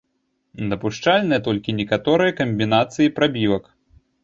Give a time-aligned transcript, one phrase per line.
[0.71, 3.73] Дапушчальныя толькі некаторыя камбінацыі прабівак.